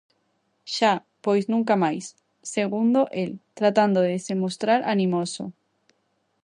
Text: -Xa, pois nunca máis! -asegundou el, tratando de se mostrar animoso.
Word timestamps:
-Xa, 0.71 0.93
pois 1.25 1.43
nunca 1.53 1.73
máis! 1.83 2.05
-asegundou 2.11 3.05
el, 3.23 3.31
tratando 3.59 3.99
de 4.09 4.15
se 4.25 4.33
mostrar 4.43 4.79
animoso. 4.93 5.43